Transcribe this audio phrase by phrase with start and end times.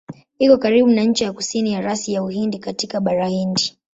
[0.43, 3.77] Iko karibu na ncha ya kusini ya rasi ya Uhindi katika Bahari Hindi.